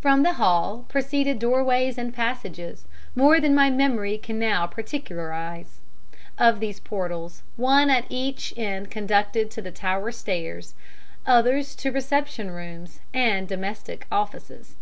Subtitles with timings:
[0.00, 2.84] "From the hall proceeded doorways and passages,
[3.16, 5.80] more than my memory can now particularize.
[6.38, 10.74] Of these portals, one at each end conducted to the tower stairs,
[11.26, 14.76] others to reception rooms and domestic offices.